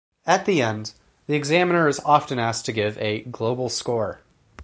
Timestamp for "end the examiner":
0.63-1.87